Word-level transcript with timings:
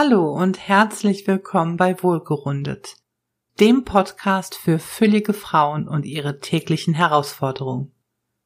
Hallo 0.00 0.30
und 0.30 0.60
herzlich 0.60 1.26
willkommen 1.26 1.76
bei 1.76 2.00
Wohlgerundet, 2.04 2.94
dem 3.58 3.84
Podcast 3.84 4.54
für 4.54 4.78
füllige 4.78 5.32
Frauen 5.32 5.88
und 5.88 6.06
ihre 6.06 6.38
täglichen 6.38 6.94
Herausforderungen. 6.94 7.90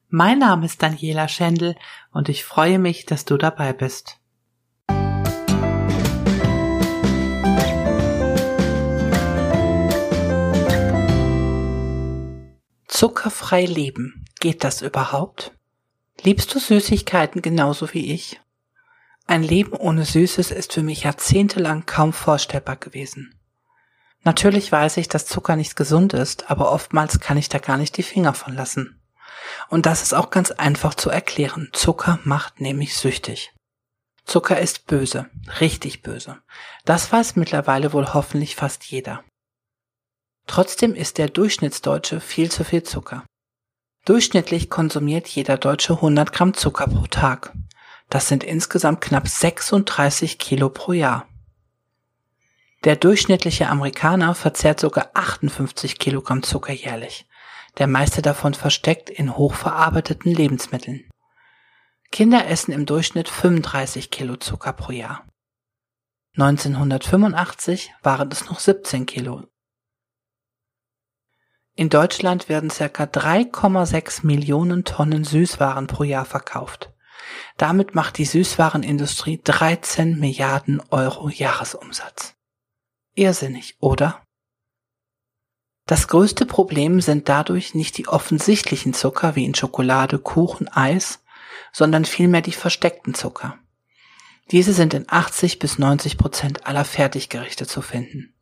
Mein 0.09 0.38
Name 0.38 0.65
ist 0.65 0.83
Daniela 0.83 1.29
Schendl 1.29 1.75
und 2.11 2.30
ich 2.30 2.46
freue 2.46 2.79
mich, 2.79 3.04
dass 3.04 3.27
du 3.27 3.37
dabei 3.37 3.75
bist. 3.75 4.19
Zuckerfrei 12.89 13.66
leben. 13.66 14.25
Geht 14.41 14.64
das 14.64 14.80
überhaupt? 14.80 15.53
Liebst 16.23 16.55
du 16.55 16.59
Süßigkeiten 16.59 17.43
genauso 17.43 17.93
wie 17.93 18.11
ich? 18.11 18.41
Ein 19.27 19.43
Leben 19.43 19.73
ohne 19.73 20.04
Süßes 20.04 20.50
ist 20.50 20.73
für 20.73 20.82
mich 20.82 21.04
jahrzehntelang 21.04 21.86
kaum 21.86 22.12
vorstellbar 22.12 22.77
gewesen. 22.77 23.35
Natürlich 24.25 24.71
weiß 24.71 24.98
ich, 24.98 25.08
dass 25.08 25.26
Zucker 25.26 25.57
nicht 25.57 25.76
gesund 25.76 26.12
ist, 26.12 26.50
aber 26.50 26.71
oftmals 26.71 27.21
kann 27.21 27.36
ich 27.36 27.48
da 27.48 27.58
gar 27.58 27.76
nicht 27.76 27.96
die 27.96 28.03
Finger 28.03 28.35
von 28.35 28.54
lassen. 28.54 29.00
Und 29.68 29.86
das 29.86 30.03
ist 30.03 30.14
auch 30.14 30.31
ganz 30.31 30.50
einfach 30.50 30.95
zu 30.95 31.11
erklären. 31.11 31.68
Zucker 31.72 32.19
macht 32.25 32.61
nämlich 32.61 32.97
süchtig. 32.97 33.53
Zucker 34.25 34.61
ist 34.61 34.86
böse, 34.86 35.27
richtig 35.61 36.03
böse. 36.03 36.39
Das 36.84 37.11
weiß 37.11 37.36
mittlerweile 37.36 37.92
wohl 37.92 38.14
hoffentlich 38.14 38.55
fast 38.55 38.84
jeder. 38.84 39.25
Trotzdem 40.47 40.95
isst 40.95 41.19
der 41.19 41.28
Durchschnittsdeutsche 41.28 42.20
viel 42.20 42.50
zu 42.50 42.64
viel 42.64 42.83
Zucker. 42.83 43.25
Durchschnittlich 44.05 44.70
konsumiert 44.70 45.28
jeder 45.28 45.56
Deutsche 45.59 45.95
100 45.95 46.33
Gramm 46.33 46.55
Zucker 46.55 46.86
pro 46.86 47.06
Tag. 47.06 47.53
Das 48.12 48.28
sind 48.28 48.44
insgesamt 48.44 49.00
knapp 49.00 49.27
36 49.27 50.39
Kilo 50.39 50.69
pro 50.69 50.92
Jahr. 50.92 51.27
Der 52.84 52.94
durchschnittliche 52.94 53.70
Amerikaner 53.70 54.34
verzehrt 54.34 54.80
sogar 54.80 55.12
58 55.14 55.98
Kilogramm 55.98 56.42
Zucker 56.42 56.75
jährlich. 56.75 57.27
Der 57.78 57.87
meiste 57.87 58.20
davon 58.20 58.53
versteckt 58.53 59.09
in 59.09 59.34
hochverarbeiteten 59.34 60.31
Lebensmitteln. 60.31 61.09
Kinder 62.11 62.47
essen 62.48 62.72
im 62.72 62.84
Durchschnitt 62.84 63.31
35 63.31 64.11
Kilo 64.11 64.37
Zucker 64.37 64.75
pro 64.75 64.92
Jahr. 64.92 65.25
1985 66.37 67.94
waren 68.03 68.31
es 68.31 68.44
noch 68.44 68.61
17 68.61 69.06
Kilo. 69.06 69.44
In 71.77 71.89
Deutschland 71.89 72.50
werden 72.50 72.69
ca. 72.69 73.05
3,6 73.05 74.27
Millionen 74.27 74.84
Tonnen 74.84 75.25
Süßwaren 75.25 75.87
pro 75.87 76.05
Jahr 76.05 76.27
verkauft. 76.27 76.92
Damit 77.56 77.95
macht 77.95 78.19
die 78.19 78.25
Süßwarenindustrie 78.25 79.41
13 79.42 80.19
Milliarden 80.19 80.83
Euro 80.91 81.28
Jahresumsatz. 81.28 82.34
Irrsinnig, 83.15 83.77
oder? 83.81 84.23
Das 85.87 86.09
größte 86.09 86.47
Problem 86.47 87.00
sind 87.00 87.28
dadurch 87.28 87.75
nicht 87.75 87.98
die 87.98 88.09
offensichtlichen 88.09 88.95
Zucker 88.95 89.37
wie 89.37 89.45
in 89.45 89.55
Schokolade, 89.55 90.19
Kuchen, 90.19 90.69
Eis, 90.69 91.23
sondern 91.73 92.05
vielmehr 92.05 92.43
die 92.43 92.53
versteckten 92.53 93.15
Zucker. 93.15 93.59
Diese 94.50 94.73
sind 94.73 94.95
in 94.95 95.06
80 95.09 95.59
bis 95.59 95.78
90 95.78 96.19
Prozent 96.19 96.67
aller 96.67 96.84
Fertiggerichte 96.84 97.67
zu 97.67 97.83
finden. 97.83 98.34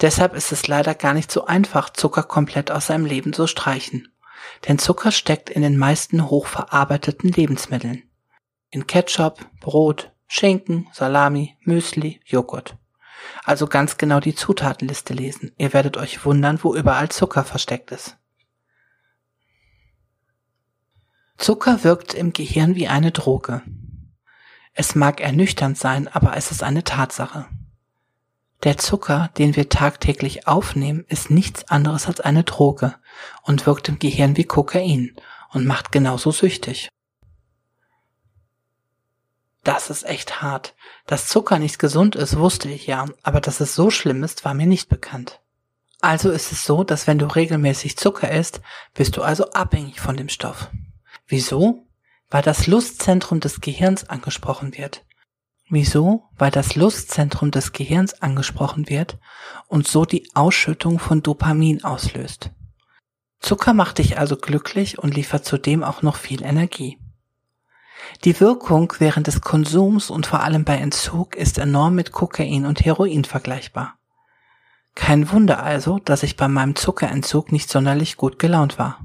Deshalb 0.00 0.34
ist 0.34 0.52
es 0.52 0.68
leider 0.68 0.94
gar 0.94 1.12
nicht 1.12 1.30
so 1.30 1.46
einfach, 1.46 1.90
Zucker 1.90 2.22
komplett 2.22 2.70
aus 2.70 2.86
seinem 2.86 3.04
Leben 3.04 3.32
zu 3.32 3.46
streichen. 3.46 4.08
Denn 4.66 4.78
Zucker 4.78 5.12
steckt 5.12 5.50
in 5.50 5.62
den 5.62 5.76
meisten 5.76 6.28
hochverarbeiteten 6.28 7.30
Lebensmitteln. 7.30 8.02
In 8.70 8.86
Ketchup, 8.86 9.46
Brot, 9.60 10.12
Schinken, 10.26 10.88
Salami, 10.92 11.56
Müsli, 11.60 12.20
Joghurt. 12.24 12.76
Also 13.44 13.66
ganz 13.66 13.96
genau 13.96 14.20
die 14.20 14.34
Zutatenliste 14.34 15.14
lesen. 15.14 15.52
Ihr 15.58 15.72
werdet 15.72 15.96
euch 15.96 16.24
wundern, 16.24 16.62
wo 16.62 16.74
überall 16.74 17.08
Zucker 17.08 17.44
versteckt 17.44 17.90
ist. 17.90 18.16
Zucker 21.36 21.84
wirkt 21.84 22.14
im 22.14 22.32
Gehirn 22.32 22.74
wie 22.74 22.88
eine 22.88 23.12
Droge. 23.12 23.62
Es 24.74 24.94
mag 24.94 25.20
ernüchternd 25.20 25.78
sein, 25.78 26.08
aber 26.08 26.36
es 26.36 26.50
ist 26.50 26.62
eine 26.62 26.84
Tatsache. 26.84 27.46
Der 28.64 28.76
Zucker, 28.76 29.30
den 29.38 29.54
wir 29.54 29.68
tagtäglich 29.68 30.48
aufnehmen, 30.48 31.04
ist 31.08 31.30
nichts 31.30 31.68
anderes 31.68 32.06
als 32.06 32.20
eine 32.20 32.42
Droge 32.42 32.96
und 33.42 33.66
wirkt 33.66 33.88
im 33.88 33.98
Gehirn 33.98 34.36
wie 34.36 34.44
Kokain 34.44 35.14
und 35.50 35.64
macht 35.64 35.92
genauso 35.92 36.32
süchtig. 36.32 36.88
Das 39.62 39.90
ist 39.90 40.04
echt 40.04 40.40
hart. 40.42 40.74
Dass 41.06 41.28
Zucker 41.28 41.58
nicht 41.58 41.78
gesund 41.78 42.16
ist, 42.16 42.38
wusste 42.38 42.68
ich 42.68 42.86
ja, 42.86 43.06
aber 43.22 43.40
dass 43.40 43.60
es 43.60 43.74
so 43.74 43.90
schlimm 43.90 44.24
ist, 44.24 44.44
war 44.44 44.54
mir 44.54 44.66
nicht 44.66 44.88
bekannt. 44.88 45.40
Also 46.00 46.30
ist 46.30 46.52
es 46.52 46.64
so, 46.64 46.84
dass 46.84 47.06
wenn 47.06 47.18
du 47.18 47.26
regelmäßig 47.26 47.96
Zucker 47.96 48.30
isst, 48.30 48.60
bist 48.94 49.16
du 49.16 49.22
also 49.22 49.50
abhängig 49.50 50.00
von 50.00 50.16
dem 50.16 50.28
Stoff. 50.28 50.70
Wieso? 51.26 51.86
Weil 52.30 52.42
das 52.42 52.66
Lustzentrum 52.66 53.40
des 53.40 53.60
Gehirns 53.60 54.08
angesprochen 54.08 54.76
wird. 54.76 55.04
Wieso? 55.70 56.24
Weil 56.36 56.50
das 56.50 56.76
Lustzentrum 56.76 57.50
des 57.50 57.72
Gehirns 57.72 58.22
angesprochen 58.22 58.88
wird 58.88 59.18
und 59.66 59.86
so 59.86 60.04
die 60.04 60.30
Ausschüttung 60.34 60.98
von 60.98 61.22
Dopamin 61.22 61.84
auslöst. 61.84 62.50
Zucker 63.40 63.74
macht 63.74 63.98
dich 63.98 64.18
also 64.18 64.36
glücklich 64.36 64.98
und 64.98 65.14
liefert 65.14 65.44
zudem 65.44 65.84
auch 65.84 66.02
noch 66.02 66.16
viel 66.16 66.42
Energie. 66.42 66.98
Die 68.24 68.40
Wirkung 68.40 68.92
während 68.98 69.26
des 69.26 69.40
Konsums 69.42 70.10
und 70.10 70.26
vor 70.26 70.40
allem 70.40 70.64
bei 70.64 70.76
Entzug 70.76 71.36
ist 71.36 71.58
enorm 71.58 71.94
mit 71.94 72.12
Kokain 72.12 72.64
und 72.64 72.84
Heroin 72.84 73.24
vergleichbar. 73.24 73.98
Kein 74.94 75.30
Wunder 75.30 75.62
also, 75.62 75.98
dass 75.98 76.22
ich 76.22 76.36
bei 76.36 76.48
meinem 76.48 76.74
Zuckerentzug 76.74 77.52
nicht 77.52 77.70
sonderlich 77.70 78.16
gut 78.16 78.38
gelaunt 78.38 78.78
war. 78.78 79.00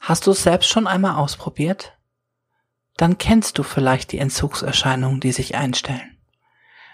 Hast 0.00 0.26
du 0.26 0.32
es 0.32 0.42
selbst 0.42 0.68
schon 0.68 0.86
einmal 0.86 1.16
ausprobiert? 1.16 1.96
Dann 3.00 3.16
kennst 3.16 3.56
du 3.56 3.62
vielleicht 3.62 4.12
die 4.12 4.18
Entzugserscheinungen, 4.18 5.20
die 5.20 5.32
sich 5.32 5.54
einstellen. 5.54 6.18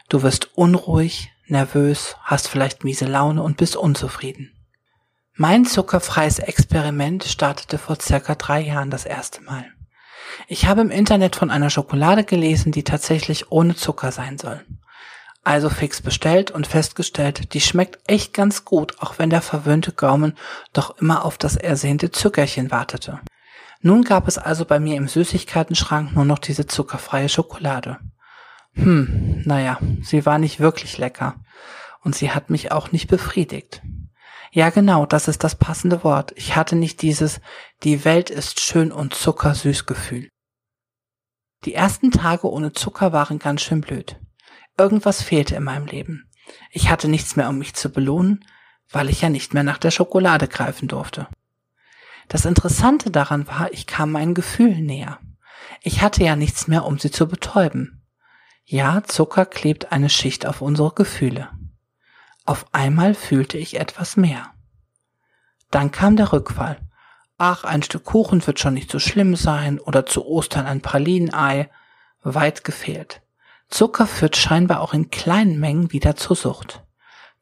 Du 0.08 0.22
wirst 0.22 0.56
unruhig, 0.56 1.32
nervös, 1.48 2.14
hast 2.22 2.46
vielleicht 2.46 2.84
miese 2.84 3.06
Laune 3.06 3.42
und 3.42 3.56
bist 3.56 3.74
unzufrieden. 3.74 4.52
Mein 5.34 5.64
zuckerfreies 5.64 6.38
Experiment 6.38 7.24
startete 7.24 7.76
vor 7.76 7.98
circa 8.00 8.36
drei 8.36 8.60
Jahren 8.60 8.90
das 8.90 9.04
erste 9.04 9.42
Mal. 9.42 9.66
Ich 10.46 10.66
habe 10.66 10.80
im 10.80 10.92
Internet 10.92 11.34
von 11.34 11.50
einer 11.50 11.70
Schokolade 11.70 12.22
gelesen, 12.22 12.70
die 12.70 12.84
tatsächlich 12.84 13.50
ohne 13.50 13.74
Zucker 13.74 14.12
sein 14.12 14.38
soll. 14.38 14.64
Also 15.42 15.70
fix 15.70 16.02
bestellt 16.02 16.52
und 16.52 16.68
festgestellt, 16.68 17.52
die 17.52 17.60
schmeckt 17.60 17.98
echt 18.06 18.32
ganz 18.32 18.64
gut, 18.64 19.00
auch 19.00 19.18
wenn 19.18 19.30
der 19.30 19.42
verwöhnte 19.42 19.90
Gaumen 19.90 20.36
doch 20.72 20.98
immer 20.98 21.24
auf 21.24 21.36
das 21.36 21.56
ersehnte 21.56 22.12
Zuckerchen 22.12 22.70
wartete. 22.70 23.20
Nun 23.80 24.02
gab 24.02 24.26
es 24.28 24.38
also 24.38 24.64
bei 24.64 24.80
mir 24.80 24.96
im 24.96 25.08
Süßigkeitenschrank 25.08 26.14
nur 26.14 26.24
noch 26.24 26.38
diese 26.38 26.66
zuckerfreie 26.66 27.28
Schokolade. 27.28 27.98
Hm, 28.72 29.42
naja, 29.44 29.78
sie 30.02 30.26
war 30.26 30.38
nicht 30.38 30.60
wirklich 30.60 30.98
lecker. 30.98 31.36
Und 32.02 32.14
sie 32.14 32.30
hat 32.30 32.50
mich 32.50 32.72
auch 32.72 32.92
nicht 32.92 33.08
befriedigt. 33.08 33.82
Ja, 34.52 34.70
genau, 34.70 35.06
das 35.06 35.28
ist 35.28 35.44
das 35.44 35.56
passende 35.56 36.04
Wort. 36.04 36.32
Ich 36.36 36.56
hatte 36.56 36.76
nicht 36.76 37.02
dieses 37.02 37.40
Die 37.82 38.04
Welt 38.04 38.30
ist 38.30 38.60
schön 38.60 38.92
und 38.92 39.14
zuckersüß 39.14 39.86
Gefühl. 39.86 40.28
Die 41.64 41.74
ersten 41.74 42.10
Tage 42.10 42.50
ohne 42.50 42.72
Zucker 42.72 43.12
waren 43.12 43.38
ganz 43.38 43.62
schön 43.62 43.80
blöd. 43.80 44.20
Irgendwas 44.78 45.22
fehlte 45.22 45.56
in 45.56 45.64
meinem 45.64 45.86
Leben. 45.86 46.30
Ich 46.70 46.90
hatte 46.90 47.08
nichts 47.08 47.36
mehr, 47.36 47.48
um 47.48 47.58
mich 47.58 47.74
zu 47.74 47.90
belohnen, 47.90 48.44
weil 48.90 49.08
ich 49.08 49.22
ja 49.22 49.30
nicht 49.30 49.52
mehr 49.52 49.64
nach 49.64 49.78
der 49.78 49.90
Schokolade 49.90 50.48
greifen 50.48 50.86
durfte. 50.86 51.26
Das 52.28 52.44
Interessante 52.44 53.10
daran 53.10 53.46
war, 53.46 53.72
ich 53.72 53.86
kam 53.86 54.12
meinen 54.12 54.34
Gefühlen 54.34 54.84
näher. 54.84 55.18
Ich 55.82 56.02
hatte 56.02 56.24
ja 56.24 56.36
nichts 56.36 56.66
mehr, 56.66 56.84
um 56.84 56.98
sie 56.98 57.10
zu 57.10 57.28
betäuben. 57.28 58.02
Ja, 58.64 59.04
Zucker 59.04 59.46
klebt 59.46 59.92
eine 59.92 60.10
Schicht 60.10 60.46
auf 60.46 60.60
unsere 60.60 60.92
Gefühle. 60.92 61.50
Auf 62.44 62.66
einmal 62.72 63.14
fühlte 63.14 63.58
ich 63.58 63.78
etwas 63.78 64.16
mehr. 64.16 64.52
Dann 65.70 65.90
kam 65.90 66.16
der 66.16 66.32
Rückfall. 66.32 66.80
Ach, 67.38 67.64
ein 67.64 67.82
Stück 67.82 68.04
Kuchen 68.04 68.44
wird 68.46 68.58
schon 68.58 68.74
nicht 68.74 68.90
so 68.90 68.98
schlimm 68.98 69.36
sein 69.36 69.78
oder 69.78 70.06
zu 70.06 70.24
Ostern 70.24 70.66
ein 70.66 70.80
Pralinenei. 70.80 71.70
Weit 72.22 72.64
gefehlt. 72.64 73.22
Zucker 73.68 74.06
führt 74.06 74.36
scheinbar 74.36 74.80
auch 74.80 74.94
in 74.94 75.10
kleinen 75.10 75.60
Mengen 75.60 75.92
wieder 75.92 76.16
zur 76.16 76.34
Sucht. 76.34 76.85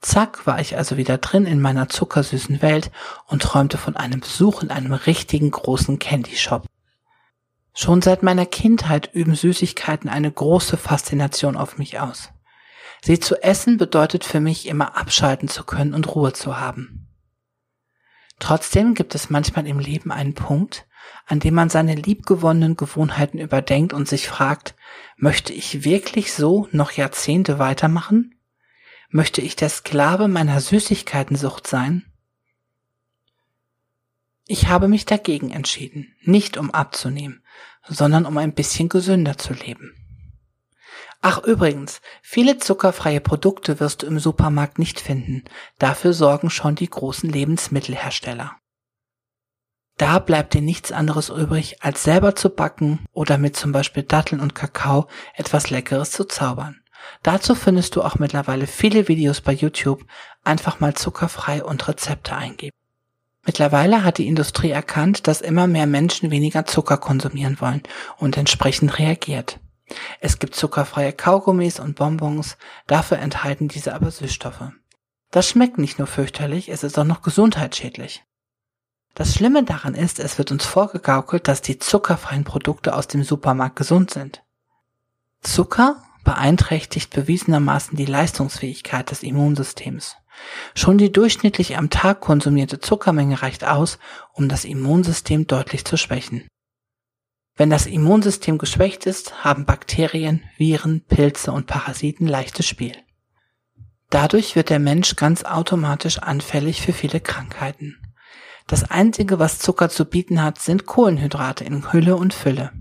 Zack 0.04 0.46
war 0.46 0.60
ich 0.60 0.76
also 0.76 0.98
wieder 0.98 1.16
drin 1.16 1.46
in 1.46 1.62
meiner 1.62 1.88
zuckersüßen 1.88 2.60
Welt 2.60 2.90
und 3.26 3.40
träumte 3.40 3.78
von 3.78 3.96
einem 3.96 4.20
Besuch 4.20 4.62
in 4.62 4.70
einem 4.70 4.92
richtigen 4.92 5.50
großen 5.50 5.98
Candy 5.98 6.36
Shop. 6.36 6.66
Schon 7.72 8.02
seit 8.02 8.22
meiner 8.22 8.44
Kindheit 8.44 9.14
üben 9.14 9.34
Süßigkeiten 9.34 10.10
eine 10.10 10.30
große 10.30 10.76
Faszination 10.76 11.56
auf 11.56 11.78
mich 11.78 12.00
aus. 12.00 12.28
Sie 13.00 13.18
zu 13.18 13.42
essen 13.42 13.78
bedeutet 13.78 14.24
für 14.24 14.40
mich 14.40 14.68
immer 14.68 14.94
abschalten 14.98 15.48
zu 15.48 15.64
können 15.64 15.94
und 15.94 16.14
Ruhe 16.14 16.34
zu 16.34 16.60
haben. 16.60 17.08
Trotzdem 18.38 18.92
gibt 18.92 19.14
es 19.14 19.30
manchmal 19.30 19.66
im 19.66 19.78
Leben 19.78 20.12
einen 20.12 20.34
Punkt, 20.34 20.86
an 21.24 21.40
dem 21.40 21.54
man 21.54 21.70
seine 21.70 21.94
liebgewonnenen 21.94 22.76
Gewohnheiten 22.76 23.38
überdenkt 23.38 23.94
und 23.94 24.06
sich 24.06 24.28
fragt, 24.28 24.74
möchte 25.16 25.54
ich 25.54 25.82
wirklich 25.82 26.34
so 26.34 26.68
noch 26.72 26.90
Jahrzehnte 26.90 27.58
weitermachen? 27.58 28.33
Möchte 29.16 29.40
ich 29.42 29.54
der 29.54 29.68
Sklave 29.68 30.26
meiner 30.26 30.60
Süßigkeitensucht 30.60 31.68
sein? 31.68 32.04
Ich 34.48 34.66
habe 34.66 34.88
mich 34.88 35.06
dagegen 35.06 35.52
entschieden, 35.52 36.12
nicht 36.22 36.56
um 36.56 36.72
abzunehmen, 36.72 37.44
sondern 37.86 38.26
um 38.26 38.36
ein 38.38 38.54
bisschen 38.54 38.88
gesünder 38.88 39.38
zu 39.38 39.52
leben. 39.52 39.94
Ach 41.20 41.38
übrigens, 41.44 42.00
viele 42.22 42.58
zuckerfreie 42.58 43.20
Produkte 43.20 43.78
wirst 43.78 44.02
du 44.02 44.08
im 44.08 44.18
Supermarkt 44.18 44.80
nicht 44.80 44.98
finden, 44.98 45.44
dafür 45.78 46.12
sorgen 46.12 46.50
schon 46.50 46.74
die 46.74 46.90
großen 46.90 47.30
Lebensmittelhersteller. 47.30 48.56
Da 49.96 50.18
bleibt 50.18 50.54
dir 50.54 50.60
nichts 50.60 50.90
anderes 50.90 51.28
übrig, 51.28 51.84
als 51.84 52.02
selber 52.02 52.34
zu 52.34 52.50
backen 52.50 53.06
oder 53.12 53.38
mit 53.38 53.54
zum 53.54 53.70
Beispiel 53.70 54.02
Datteln 54.02 54.40
und 54.40 54.56
Kakao 54.56 55.06
etwas 55.34 55.70
Leckeres 55.70 56.10
zu 56.10 56.24
zaubern. 56.24 56.83
Dazu 57.22 57.54
findest 57.54 57.96
du 57.96 58.02
auch 58.02 58.16
mittlerweile 58.16 58.66
viele 58.66 59.08
Videos 59.08 59.40
bei 59.40 59.52
YouTube, 59.52 60.04
einfach 60.44 60.80
mal 60.80 60.94
zuckerfrei 60.94 61.64
und 61.64 61.86
Rezepte 61.88 62.36
eingeben. 62.36 62.76
Mittlerweile 63.46 64.04
hat 64.04 64.18
die 64.18 64.26
Industrie 64.26 64.70
erkannt, 64.70 65.26
dass 65.26 65.40
immer 65.40 65.66
mehr 65.66 65.86
Menschen 65.86 66.30
weniger 66.30 66.64
Zucker 66.64 66.96
konsumieren 66.96 67.60
wollen 67.60 67.82
und 68.16 68.36
entsprechend 68.36 68.98
reagiert. 68.98 69.60
Es 70.20 70.38
gibt 70.38 70.54
zuckerfreie 70.54 71.12
Kaugummis 71.12 71.78
und 71.78 71.96
Bonbons, 71.96 72.56
dafür 72.86 73.18
enthalten 73.18 73.68
diese 73.68 73.94
aber 73.94 74.10
Süßstoffe. 74.10 74.70
Das 75.30 75.48
schmeckt 75.48 75.78
nicht 75.78 75.98
nur 75.98 76.06
fürchterlich, 76.06 76.68
es 76.68 76.84
ist 76.84 76.98
auch 76.98 77.04
noch 77.04 77.20
gesundheitsschädlich. 77.20 78.24
Das 79.14 79.34
Schlimme 79.34 79.62
daran 79.62 79.94
ist, 79.94 80.20
es 80.20 80.38
wird 80.38 80.50
uns 80.50 80.64
vorgegaukelt, 80.64 81.46
dass 81.48 81.60
die 81.60 81.78
zuckerfreien 81.78 82.44
Produkte 82.44 82.94
aus 82.94 83.08
dem 83.08 83.24
Supermarkt 83.24 83.76
gesund 83.76 84.10
sind. 84.10 84.42
Zucker 85.40 86.03
beeinträchtigt 86.24 87.10
bewiesenermaßen 87.14 87.96
die 87.96 88.06
Leistungsfähigkeit 88.06 89.10
des 89.10 89.22
Immunsystems. 89.22 90.16
Schon 90.74 90.98
die 90.98 91.12
durchschnittlich 91.12 91.76
am 91.76 91.90
Tag 91.90 92.20
konsumierte 92.20 92.80
Zuckermenge 92.80 93.42
reicht 93.42 93.64
aus, 93.64 93.98
um 94.32 94.48
das 94.48 94.64
Immunsystem 94.64 95.46
deutlich 95.46 95.84
zu 95.84 95.96
schwächen. 95.96 96.48
Wenn 97.56 97.70
das 97.70 97.86
Immunsystem 97.86 98.58
geschwächt 98.58 99.06
ist, 99.06 99.44
haben 99.44 99.64
Bakterien, 99.64 100.42
Viren, 100.56 101.04
Pilze 101.06 101.52
und 101.52 101.68
Parasiten 101.68 102.26
leichtes 102.26 102.66
Spiel. 102.66 102.96
Dadurch 104.10 104.56
wird 104.56 104.70
der 104.70 104.80
Mensch 104.80 105.14
ganz 105.14 105.44
automatisch 105.44 106.18
anfällig 106.18 106.82
für 106.82 106.92
viele 106.92 107.20
Krankheiten. 107.20 107.96
Das 108.66 108.90
Einzige, 108.90 109.38
was 109.38 109.58
Zucker 109.58 109.88
zu 109.88 110.04
bieten 110.04 110.42
hat, 110.42 110.58
sind 110.58 110.86
Kohlenhydrate 110.86 111.64
in 111.64 111.92
Hülle 111.92 112.16
und 112.16 112.34
Fülle. 112.34 112.72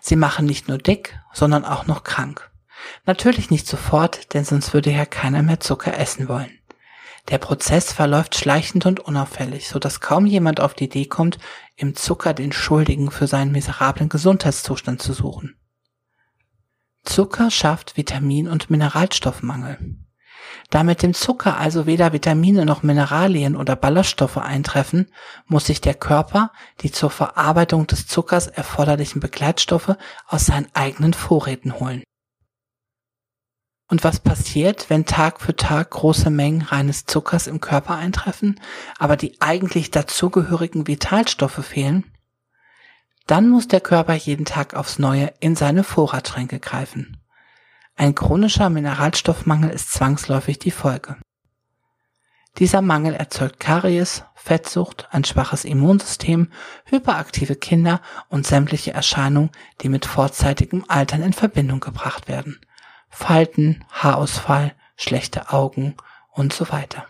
Sie 0.00 0.16
machen 0.16 0.44
nicht 0.44 0.68
nur 0.68 0.78
dick, 0.78 1.18
sondern 1.32 1.64
auch 1.64 1.86
noch 1.86 2.02
krank. 2.04 2.49
Natürlich 3.06 3.50
nicht 3.50 3.66
sofort, 3.66 4.34
denn 4.34 4.44
sonst 4.44 4.74
würde 4.74 4.90
ja 4.90 5.04
keiner 5.04 5.42
mehr 5.42 5.60
Zucker 5.60 5.98
essen 5.98 6.28
wollen. 6.28 6.50
Der 7.28 7.38
Prozess 7.38 7.92
verläuft 7.92 8.34
schleichend 8.34 8.86
und 8.86 9.00
unauffällig, 9.00 9.68
so 9.68 9.78
dass 9.78 10.00
kaum 10.00 10.26
jemand 10.26 10.60
auf 10.60 10.74
die 10.74 10.84
Idee 10.84 11.06
kommt, 11.06 11.38
im 11.76 11.94
Zucker 11.94 12.34
den 12.34 12.52
Schuldigen 12.52 13.10
für 13.10 13.26
seinen 13.26 13.52
miserablen 13.52 14.08
Gesundheitszustand 14.08 15.02
zu 15.02 15.12
suchen. 15.12 15.56
Zucker 17.04 17.50
schafft 17.50 17.96
Vitamin- 17.96 18.48
und 18.48 18.70
Mineralstoffmangel. 18.70 19.96
Da 20.70 20.82
mit 20.82 21.02
dem 21.02 21.14
Zucker 21.14 21.58
also 21.58 21.86
weder 21.86 22.12
Vitamine 22.12 22.64
noch 22.64 22.82
Mineralien 22.82 23.56
oder 23.56 23.76
Ballaststoffe 23.76 24.38
eintreffen, 24.38 25.12
muss 25.46 25.66
sich 25.66 25.80
der 25.80 25.94
Körper 25.94 26.52
die 26.80 26.90
zur 26.90 27.10
Verarbeitung 27.10 27.86
des 27.86 28.06
Zuckers 28.06 28.46
erforderlichen 28.46 29.20
Begleitstoffe 29.20 29.96
aus 30.26 30.46
seinen 30.46 30.68
eigenen 30.74 31.12
Vorräten 31.12 31.78
holen. 31.78 32.02
Und 33.90 34.04
was 34.04 34.20
passiert, 34.20 34.88
wenn 34.88 35.04
Tag 35.04 35.40
für 35.40 35.56
Tag 35.56 35.90
große 35.90 36.30
Mengen 36.30 36.62
reines 36.62 37.06
Zuckers 37.06 37.48
im 37.48 37.60
Körper 37.60 37.96
eintreffen, 37.96 38.60
aber 39.00 39.16
die 39.16 39.40
eigentlich 39.40 39.90
dazugehörigen 39.90 40.86
Vitalstoffe 40.86 41.64
fehlen? 41.66 42.04
Dann 43.26 43.48
muss 43.48 43.66
der 43.66 43.80
Körper 43.80 44.14
jeden 44.14 44.44
Tag 44.44 44.74
aufs 44.74 45.00
Neue 45.00 45.32
in 45.40 45.56
seine 45.56 45.82
Vorratschränke 45.82 46.60
greifen. 46.60 47.20
Ein 47.96 48.14
chronischer 48.14 48.70
Mineralstoffmangel 48.70 49.70
ist 49.70 49.92
zwangsläufig 49.92 50.60
die 50.60 50.70
Folge. 50.70 51.16
Dieser 52.58 52.82
Mangel 52.82 53.14
erzeugt 53.14 53.58
Karies, 53.58 54.22
Fettsucht, 54.36 55.08
ein 55.10 55.24
schwaches 55.24 55.64
Immunsystem, 55.64 56.52
hyperaktive 56.84 57.56
Kinder 57.56 58.00
und 58.28 58.46
sämtliche 58.46 58.92
Erscheinungen, 58.92 59.50
die 59.80 59.88
mit 59.88 60.06
vorzeitigem 60.06 60.84
Altern 60.86 61.22
in 61.22 61.32
Verbindung 61.32 61.80
gebracht 61.80 62.28
werden. 62.28 62.60
Falten, 63.10 63.84
Haarausfall, 63.90 64.74
schlechte 64.96 65.50
Augen 65.50 65.96
und 66.32 66.52
so 66.52 66.70
weiter. 66.70 67.06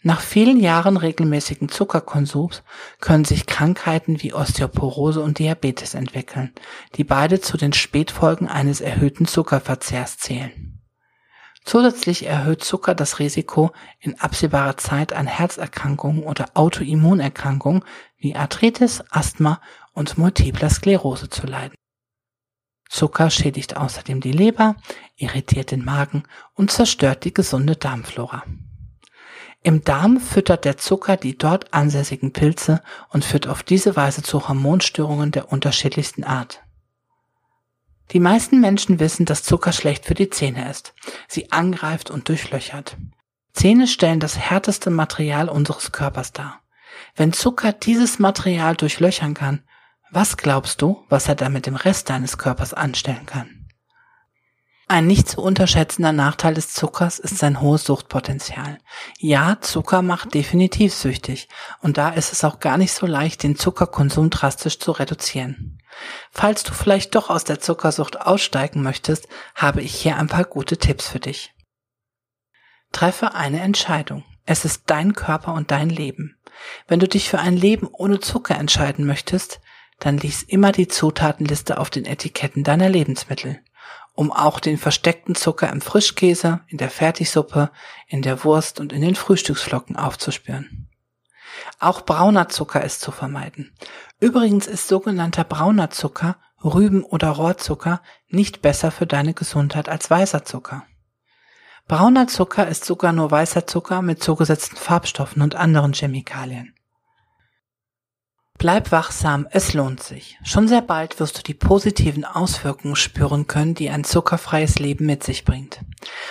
Nach 0.00 0.20
vielen 0.20 0.60
Jahren 0.60 0.96
regelmäßigen 0.96 1.68
Zuckerkonsums 1.68 2.62
können 3.00 3.24
sich 3.24 3.46
Krankheiten 3.46 4.22
wie 4.22 4.32
Osteoporose 4.32 5.20
und 5.20 5.40
Diabetes 5.40 5.94
entwickeln, 5.94 6.54
die 6.94 7.02
beide 7.02 7.40
zu 7.40 7.56
den 7.56 7.72
Spätfolgen 7.72 8.46
eines 8.46 8.80
erhöhten 8.80 9.26
Zuckerverzehrs 9.26 10.18
zählen. 10.18 10.80
Zusätzlich 11.64 12.24
erhöht 12.24 12.62
Zucker 12.62 12.94
das 12.94 13.18
Risiko, 13.18 13.72
in 13.98 14.18
absehbarer 14.18 14.76
Zeit 14.76 15.12
an 15.12 15.26
Herzerkrankungen 15.26 16.22
oder 16.22 16.46
Autoimmunerkrankungen 16.54 17.84
wie 18.16 18.36
Arthritis, 18.36 19.02
Asthma 19.10 19.60
und 19.92 20.16
multipler 20.16 20.70
Sklerose 20.70 21.28
zu 21.28 21.46
leiden. 21.46 21.74
Zucker 22.88 23.30
schädigt 23.30 23.76
außerdem 23.76 24.20
die 24.20 24.32
Leber, 24.32 24.76
irritiert 25.16 25.70
den 25.70 25.84
Magen 25.84 26.24
und 26.54 26.70
zerstört 26.70 27.24
die 27.24 27.34
gesunde 27.34 27.76
Darmflora. 27.76 28.44
Im 29.62 29.84
Darm 29.84 30.20
füttert 30.20 30.64
der 30.64 30.78
Zucker 30.78 31.16
die 31.16 31.36
dort 31.36 31.74
ansässigen 31.74 32.32
Pilze 32.32 32.80
und 33.10 33.24
führt 33.24 33.48
auf 33.48 33.62
diese 33.62 33.96
Weise 33.96 34.22
zu 34.22 34.48
Hormonstörungen 34.48 35.32
der 35.32 35.52
unterschiedlichsten 35.52 36.24
Art. 36.24 36.62
Die 38.12 38.20
meisten 38.20 38.60
Menschen 38.60 39.00
wissen, 39.00 39.26
dass 39.26 39.42
Zucker 39.42 39.72
schlecht 39.72 40.06
für 40.06 40.14
die 40.14 40.30
Zähne 40.30 40.70
ist, 40.70 40.94
sie 41.26 41.52
angreift 41.52 42.10
und 42.10 42.28
durchlöchert. 42.28 42.96
Zähne 43.52 43.86
stellen 43.86 44.20
das 44.20 44.38
härteste 44.38 44.88
Material 44.88 45.48
unseres 45.48 45.92
Körpers 45.92 46.32
dar. 46.32 46.60
Wenn 47.16 47.32
Zucker 47.32 47.72
dieses 47.72 48.18
Material 48.18 48.76
durchlöchern 48.76 49.34
kann, 49.34 49.62
was 50.10 50.36
glaubst 50.36 50.82
du, 50.82 51.04
was 51.08 51.28
er 51.28 51.34
da 51.34 51.48
mit 51.48 51.66
dem 51.66 51.76
Rest 51.76 52.10
deines 52.10 52.38
Körpers 52.38 52.74
anstellen 52.74 53.26
kann? 53.26 53.58
Ein 54.90 55.06
nicht 55.06 55.28
zu 55.28 55.42
unterschätzender 55.42 56.12
Nachteil 56.12 56.54
des 56.54 56.72
Zuckers 56.72 57.18
ist 57.18 57.36
sein 57.36 57.60
hohes 57.60 57.84
Suchtpotenzial. 57.84 58.78
Ja, 59.18 59.58
Zucker 59.60 60.00
macht 60.00 60.32
definitiv 60.32 60.94
süchtig 60.94 61.48
und 61.82 61.98
da 61.98 62.08
ist 62.08 62.32
es 62.32 62.42
auch 62.42 62.58
gar 62.58 62.78
nicht 62.78 62.92
so 62.92 63.04
leicht, 63.04 63.42
den 63.42 63.54
Zuckerkonsum 63.54 64.30
drastisch 64.30 64.78
zu 64.78 64.92
reduzieren. 64.92 65.82
Falls 66.30 66.62
du 66.62 66.72
vielleicht 66.72 67.14
doch 67.14 67.28
aus 67.28 67.44
der 67.44 67.60
Zuckersucht 67.60 68.18
aussteigen 68.18 68.82
möchtest, 68.82 69.28
habe 69.54 69.82
ich 69.82 69.94
hier 69.94 70.16
ein 70.16 70.28
paar 70.28 70.44
gute 70.44 70.78
Tipps 70.78 71.06
für 71.06 71.20
dich. 71.20 71.52
Treffe 72.90 73.34
eine 73.34 73.60
Entscheidung. 73.60 74.24
Es 74.46 74.64
ist 74.64 74.84
dein 74.86 75.12
Körper 75.12 75.52
und 75.52 75.70
dein 75.70 75.90
Leben. 75.90 76.38
Wenn 76.86 76.98
du 76.98 77.06
dich 77.06 77.28
für 77.28 77.38
ein 77.38 77.58
Leben 77.58 77.86
ohne 77.92 78.20
Zucker 78.20 78.56
entscheiden 78.56 79.04
möchtest, 79.04 79.60
dann 79.98 80.16
lies 80.16 80.42
immer 80.42 80.72
die 80.72 80.88
Zutatenliste 80.88 81.78
auf 81.78 81.90
den 81.90 82.04
Etiketten 82.04 82.64
deiner 82.64 82.88
Lebensmittel, 82.88 83.60
um 84.14 84.32
auch 84.32 84.60
den 84.60 84.78
versteckten 84.78 85.34
Zucker 85.34 85.70
im 85.70 85.80
Frischkäse, 85.80 86.60
in 86.68 86.78
der 86.78 86.90
Fertigsuppe, 86.90 87.70
in 88.06 88.22
der 88.22 88.44
Wurst 88.44 88.80
und 88.80 88.92
in 88.92 89.02
den 89.02 89.14
Frühstücksflocken 89.14 89.96
aufzuspüren. 89.96 90.88
Auch 91.80 92.02
brauner 92.02 92.48
Zucker 92.48 92.84
ist 92.84 93.00
zu 93.00 93.10
vermeiden. 93.10 93.72
Übrigens 94.20 94.66
ist 94.66 94.88
sogenannter 94.88 95.44
brauner 95.44 95.90
Zucker, 95.90 96.36
Rüben- 96.62 97.04
oder 97.04 97.30
Rohrzucker 97.30 98.02
nicht 98.28 98.62
besser 98.62 98.90
für 98.90 99.06
deine 99.06 99.34
Gesundheit 99.34 99.88
als 99.88 100.10
weißer 100.10 100.44
Zucker. 100.44 100.84
Brauner 101.86 102.26
Zucker 102.26 102.68
ist 102.68 102.84
sogar 102.84 103.12
nur 103.12 103.30
weißer 103.30 103.66
Zucker 103.66 104.02
mit 104.02 104.22
zugesetzten 104.22 104.76
Farbstoffen 104.76 105.40
und 105.40 105.54
anderen 105.54 105.92
Chemikalien. 105.94 106.74
Bleib 108.58 108.90
wachsam, 108.90 109.46
es 109.52 109.72
lohnt 109.72 110.02
sich. 110.02 110.36
Schon 110.42 110.66
sehr 110.66 110.82
bald 110.82 111.20
wirst 111.20 111.38
du 111.38 111.42
die 111.44 111.54
positiven 111.54 112.24
Auswirkungen 112.24 112.96
spüren 112.96 113.46
können, 113.46 113.74
die 113.74 113.88
ein 113.88 114.02
zuckerfreies 114.02 114.80
Leben 114.80 115.06
mit 115.06 115.22
sich 115.22 115.44
bringt. 115.44 115.78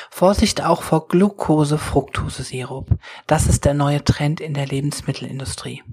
Vorsicht 0.09 0.61
auch 0.61 0.81
vor 0.81 1.07
Glucose-Fructose-Sirup. 1.07 2.89
Das 3.27 3.47
ist 3.47 3.63
der 3.63 3.73
neue 3.73 4.03
Trend 4.03 4.41
in 4.41 4.53
der 4.53 4.65
Lebensmittelindustrie. 4.65 5.83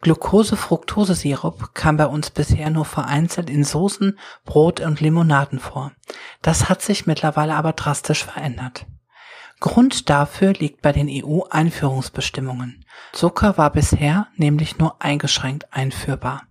Glucose-Fructose-Sirup 0.00 1.74
kam 1.74 1.96
bei 1.96 2.06
uns 2.06 2.30
bisher 2.30 2.70
nur 2.70 2.84
vereinzelt 2.84 3.48
in 3.48 3.62
Soßen, 3.62 4.18
Brot 4.44 4.80
und 4.80 5.00
Limonaden 5.00 5.60
vor. 5.60 5.92
Das 6.42 6.68
hat 6.68 6.82
sich 6.82 7.06
mittlerweile 7.06 7.54
aber 7.54 7.72
drastisch 7.72 8.24
verändert. 8.24 8.84
Grund 9.60 10.08
dafür 10.08 10.52
liegt 10.52 10.82
bei 10.82 10.92
den 10.92 11.08
EU-Einführungsbestimmungen. 11.08 12.84
Zucker 13.12 13.58
war 13.58 13.70
bisher 13.70 14.28
nämlich 14.36 14.78
nur 14.78 15.02
eingeschränkt 15.02 15.72
einführbar. 15.72 16.42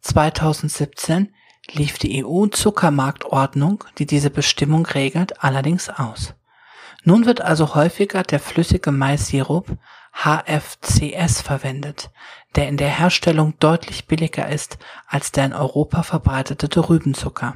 2017 0.00 1.34
lief 1.72 1.98
die 1.98 2.24
EU-Zuckermarktordnung, 2.24 3.84
die 3.98 4.06
diese 4.06 4.30
Bestimmung 4.30 4.86
regelt, 4.86 5.42
allerdings 5.42 5.88
aus. 5.90 6.34
Nun 7.04 7.26
wird 7.26 7.40
also 7.40 7.74
häufiger 7.74 8.22
der 8.22 8.40
flüssige 8.40 8.90
Maissirup 8.90 9.76
HFCS 10.12 11.42
verwendet, 11.42 12.10
der 12.54 12.68
in 12.68 12.78
der 12.78 12.88
Herstellung 12.88 13.54
deutlich 13.58 14.06
billiger 14.06 14.48
ist 14.48 14.78
als 15.06 15.30
der 15.30 15.44
in 15.44 15.52
Europa 15.52 16.02
verbreitete 16.02 16.88
Rübenzucker. 16.88 17.54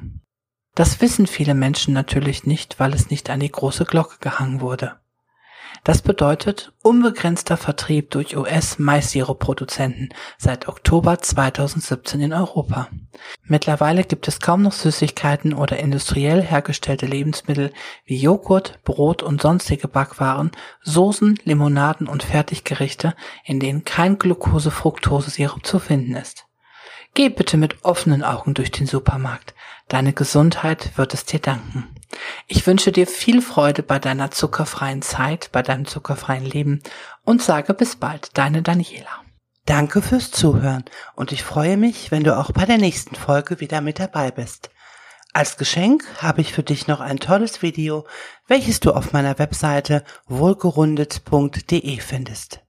Das 0.74 1.00
wissen 1.00 1.26
viele 1.26 1.54
Menschen 1.54 1.94
natürlich 1.94 2.46
nicht, 2.46 2.78
weil 2.78 2.94
es 2.94 3.10
nicht 3.10 3.28
an 3.30 3.40
die 3.40 3.50
große 3.50 3.84
Glocke 3.84 4.18
gehangen 4.20 4.60
wurde. 4.60 5.00
Das 5.82 6.02
bedeutet 6.02 6.72
unbegrenzter 6.82 7.56
Vertrieb 7.56 8.10
durch 8.10 8.36
US-Maissirup-Produzenten 8.36 10.10
seit 10.36 10.68
Oktober 10.68 11.18
2017 11.18 12.20
in 12.20 12.32
Europa. 12.34 12.88
Mittlerweile 13.44 14.04
gibt 14.04 14.28
es 14.28 14.40
kaum 14.40 14.62
noch 14.62 14.72
Süßigkeiten 14.72 15.54
oder 15.54 15.78
industriell 15.78 16.42
hergestellte 16.42 17.06
Lebensmittel 17.06 17.72
wie 18.04 18.20
Joghurt, 18.20 18.80
Brot 18.84 19.22
und 19.22 19.40
sonstige 19.40 19.88
Backwaren, 19.88 20.50
Soßen, 20.82 21.38
Limonaden 21.44 22.08
und 22.08 22.24
Fertiggerichte, 22.24 23.14
in 23.44 23.58
denen 23.58 23.84
kein 23.84 24.18
Glucose-Fructose-Sirup 24.18 25.64
zu 25.64 25.78
finden 25.78 26.14
ist. 26.14 26.46
Geh 27.14 27.30
bitte 27.30 27.56
mit 27.56 27.84
offenen 27.84 28.22
Augen 28.22 28.54
durch 28.54 28.70
den 28.70 28.86
Supermarkt. 28.86 29.54
Deine 29.90 30.12
Gesundheit 30.12 30.97
wird 30.97 31.14
es 31.14 31.25
dir 31.25 31.40
danken. 31.40 31.92
Ich 32.47 32.64
wünsche 32.64 32.92
dir 32.92 33.09
viel 33.09 33.42
Freude 33.42 33.82
bei 33.82 33.99
deiner 33.99 34.30
zuckerfreien 34.30 35.02
Zeit, 35.02 35.50
bei 35.50 35.62
deinem 35.62 35.85
zuckerfreien 35.85 36.44
Leben 36.44 36.80
und 37.25 37.42
sage 37.42 37.75
bis 37.75 37.97
bald, 37.97 38.38
deine 38.38 38.62
Daniela. 38.62 39.11
Danke 39.66 40.00
fürs 40.00 40.30
Zuhören 40.30 40.85
und 41.16 41.32
ich 41.32 41.42
freue 41.42 41.76
mich, 41.76 42.12
wenn 42.12 42.23
du 42.23 42.38
auch 42.38 42.52
bei 42.52 42.66
der 42.66 42.78
nächsten 42.78 43.16
Folge 43.16 43.59
wieder 43.59 43.80
mit 43.80 43.99
dabei 43.99 44.30
bist. 44.30 44.70
Als 45.32 45.56
Geschenk 45.56 46.04
habe 46.23 46.40
ich 46.40 46.52
für 46.52 46.62
dich 46.62 46.87
noch 46.87 47.00
ein 47.00 47.18
tolles 47.18 47.61
Video, 47.61 48.06
welches 48.47 48.78
du 48.78 48.92
auf 48.92 49.12
meiner 49.12 49.40
Webseite 49.40 50.04
wohlgerundet.de 50.28 51.99
findest. 51.99 52.61